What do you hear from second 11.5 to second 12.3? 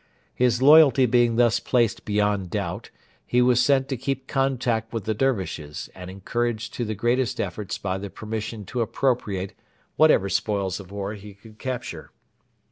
capture.